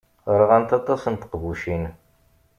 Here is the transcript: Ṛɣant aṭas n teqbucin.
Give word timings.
Ṛɣant 0.49 0.71
aṭas 0.79 1.03
n 1.13 1.15
teqbucin. 1.15 1.83